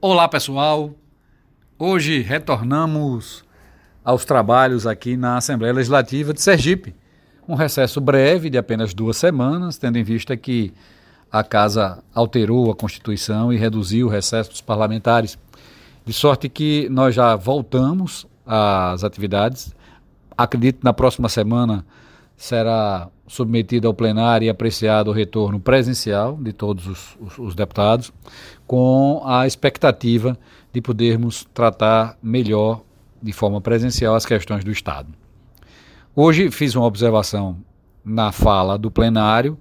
[0.00, 0.94] Olá, pessoal.
[1.76, 3.44] Hoje retornamos
[4.04, 6.94] aos trabalhos aqui na Assembleia Legislativa de Sergipe.
[7.48, 10.72] Um recesso breve de apenas duas semanas, tendo em vista que
[11.32, 15.36] a Casa alterou a Constituição e reduziu o recesso dos parlamentares.
[16.04, 19.74] De sorte que nós já voltamos às atividades.
[20.36, 21.84] Acredito na próxima semana
[22.38, 28.12] será submetido ao plenário e apreciado o retorno presencial de todos os, os, os, deputados,
[28.64, 30.38] com a expectativa
[30.72, 32.80] de podermos tratar melhor,
[33.20, 35.08] de forma presencial, as questões do Estado.
[36.14, 37.58] Hoje fiz uma observação
[38.04, 39.58] na fala do plenário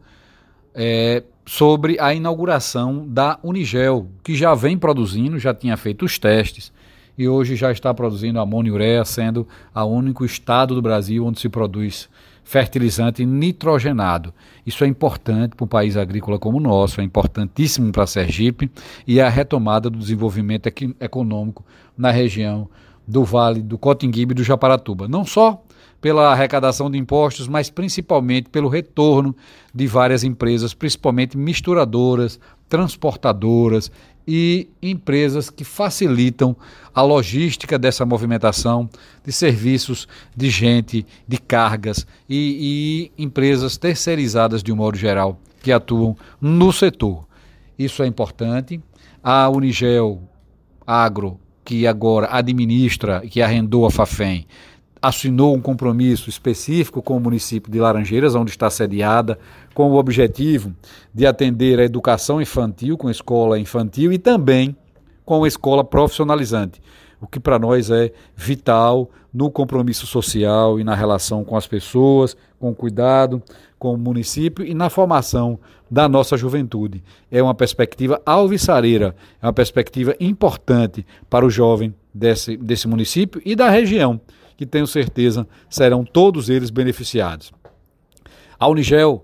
[0.75, 6.71] é, sobre a inauguração da Unigel, que já vem produzindo, já tinha feito os testes,
[7.17, 11.49] e hoje já está produzindo amônio ureia, sendo o único estado do Brasil onde se
[11.49, 12.07] produz
[12.43, 14.33] fertilizante nitrogenado.
[14.65, 18.71] Isso é importante para um país agrícola como o nosso, é importantíssimo para Sergipe
[19.05, 20.67] e é a retomada do desenvolvimento
[20.99, 21.65] econômico
[21.97, 22.69] na região
[23.05, 25.07] do Vale do Cotinguibe e do Japaratuba.
[25.07, 25.61] Não só
[25.99, 29.35] pela arrecadação de impostos, mas principalmente pelo retorno
[29.73, 32.39] de várias empresas, principalmente misturadoras,
[32.69, 33.91] transportadoras
[34.27, 36.55] e empresas que facilitam
[36.93, 38.89] a logística dessa movimentação
[39.23, 45.71] de serviços, de gente, de cargas e, e empresas terceirizadas de um modo geral que
[45.71, 47.25] atuam no setor.
[47.77, 48.81] Isso é importante.
[49.23, 50.21] A Unigel
[50.85, 54.45] Agro, que agora administra, que arrendou a Fafem,
[55.07, 59.39] assinou um compromisso específico com o município de Laranjeiras, onde está sediada,
[59.73, 60.73] com o objetivo
[61.13, 64.75] de atender a educação infantil com escola infantil e também
[65.25, 66.81] com a escola profissionalizante,
[67.21, 72.35] o que para nós é vital no compromisso social e na relação com as pessoas,
[72.59, 73.41] com o cuidado
[73.79, 75.59] com o município e na formação
[75.89, 77.03] da nossa juventude.
[77.31, 83.55] É uma perspectiva alvissareira, é uma perspectiva importante para o jovem desse, desse município e
[83.55, 84.19] da região
[84.57, 87.53] que tenho certeza serão todos eles beneficiados.
[88.59, 89.23] A Unigel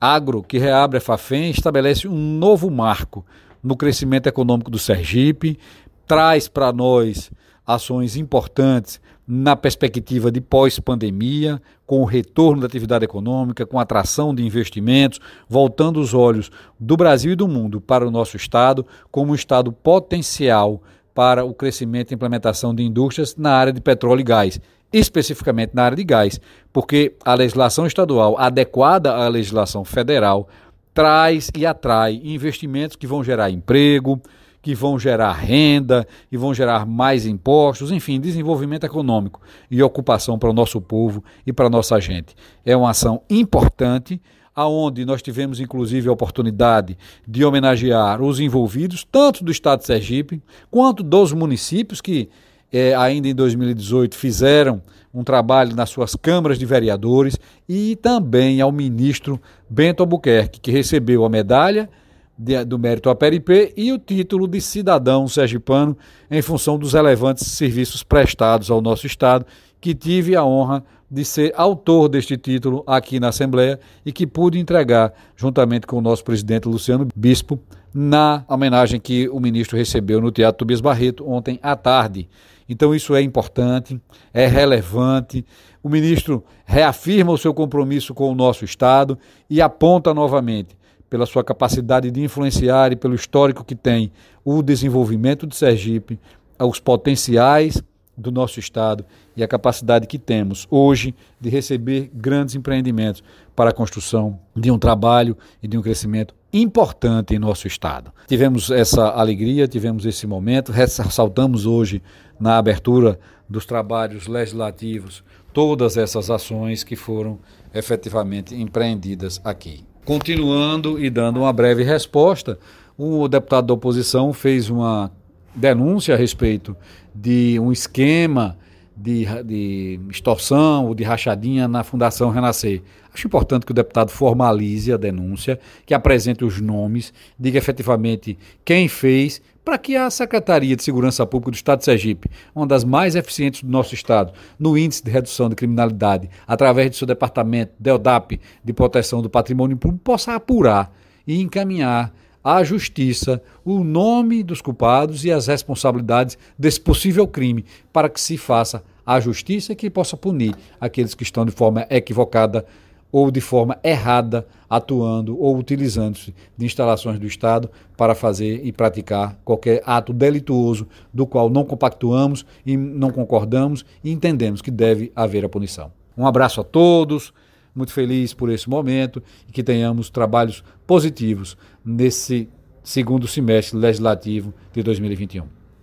[0.00, 3.26] Agro, que reabre a Fafem, estabelece um novo marco
[3.62, 5.58] no crescimento econômico do Sergipe,
[6.06, 7.30] traz para nós
[7.66, 14.34] ações importantes na perspectiva de pós-pandemia, com o retorno da atividade econômica, com a atração
[14.34, 15.18] de investimentos,
[15.48, 19.72] voltando os olhos do Brasil e do mundo para o nosso Estado como um Estado
[19.72, 20.82] potencial
[21.14, 24.60] para o crescimento e implementação de indústrias na área de petróleo e gás,
[24.92, 26.40] especificamente na área de gás,
[26.72, 30.48] porque a legislação estadual adequada à legislação federal
[30.92, 34.20] traz e atrai investimentos que vão gerar emprego,
[34.62, 40.48] que vão gerar renda, e vão gerar mais impostos, enfim, desenvolvimento econômico e ocupação para
[40.48, 42.34] o nosso povo e para a nossa gente.
[42.64, 44.22] É uma ação importante
[44.54, 50.42] aonde nós tivemos inclusive a oportunidade de homenagear os envolvidos, tanto do Estado de Sergipe,
[50.70, 52.28] quanto dos municípios que
[52.72, 54.82] é, ainda em 2018 fizeram
[55.12, 57.38] um trabalho nas suas câmaras de vereadores
[57.68, 61.88] e também ao ministro Bento Albuquerque, que recebeu a medalha
[62.36, 65.96] de, do mérito APRP e o título de cidadão sergipano
[66.28, 69.46] em função dos relevantes serviços prestados ao nosso Estado,
[69.80, 70.82] que tive a honra
[71.14, 76.00] de ser autor deste título aqui na Assembleia e que pude entregar, juntamente com o
[76.00, 77.56] nosso presidente Luciano Bispo,
[77.94, 82.28] na homenagem que o ministro recebeu no Teatro Tobias Barreto ontem à tarde.
[82.68, 84.00] Então, isso é importante,
[84.32, 85.46] é relevante.
[85.80, 89.16] O ministro reafirma o seu compromisso com o nosso Estado
[89.48, 90.76] e aponta novamente,
[91.08, 94.10] pela sua capacidade de influenciar e pelo histórico que tem
[94.44, 96.18] o desenvolvimento de Sergipe,
[96.58, 97.80] os potenciais
[98.16, 99.04] do nosso Estado
[99.36, 103.22] e a capacidade que temos hoje de receber grandes empreendimentos
[103.54, 108.12] para a construção de um trabalho e de um crescimento importante em nosso Estado.
[108.28, 112.00] Tivemos essa alegria, tivemos esse momento, ressaltamos hoje
[112.38, 117.38] na abertura dos trabalhos legislativos todas essas ações que foram
[117.72, 119.84] efetivamente empreendidas aqui.
[120.04, 122.58] Continuando e dando uma breve resposta,
[122.96, 125.10] o deputado da oposição fez uma
[125.54, 126.76] denúncia a respeito
[127.14, 128.56] de um esquema
[128.96, 132.82] de, de extorsão ou de rachadinha na Fundação Renascer.
[133.12, 138.88] Acho importante que o deputado formalize a denúncia, que apresente os nomes, diga efetivamente quem
[138.88, 143.14] fez, para que a Secretaria de Segurança Pública do Estado de Sergipe, uma das mais
[143.14, 148.40] eficientes do nosso Estado, no índice de redução de criminalidade, através do seu departamento, DELDAP,
[148.62, 150.92] de proteção do patrimônio público, possa apurar
[151.26, 152.12] e encaminhar
[152.44, 158.36] à justiça o nome dos culpados e as responsabilidades desse possível crime, para que se
[158.36, 162.66] faça a justiça que possa punir aqueles que estão de forma equivocada
[163.10, 169.38] ou de forma errada atuando ou utilizando-se de instalações do Estado para fazer e praticar
[169.44, 175.44] qualquer ato delituoso do qual não compactuamos e não concordamos e entendemos que deve haver
[175.44, 175.92] a punição.
[176.18, 177.32] Um abraço a todos,
[177.74, 182.48] muito feliz por esse momento e que tenhamos trabalhos positivos nesse
[182.82, 185.63] segundo semestre legislativo de 2021.